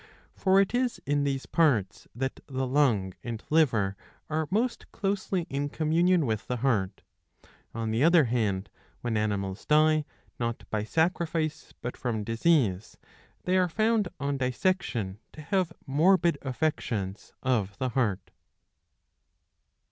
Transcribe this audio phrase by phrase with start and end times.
[0.33, 3.95] For it is in these parts that the lung and liver
[4.31, 7.03] are most closely in communion with the heart.
[7.75, 10.05] On the other hand when animals die
[10.39, 12.97] not by sacrifice but from disease,
[13.43, 18.31] they are found on dissection to have morbid affections of the heart.